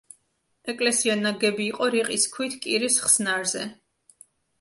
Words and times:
ეკლესია 0.71 1.17
ნაგები 1.19 1.67
იყო 1.73 1.89
რიყის 1.95 2.25
ქვით 2.37 2.55
კირის 2.65 2.97
ხსნარზე. 3.05 3.63